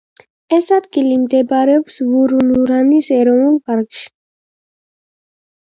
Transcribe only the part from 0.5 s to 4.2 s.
ეს ადგილი მდებარეობს ვურუნურანის ეროვნულ პარკში.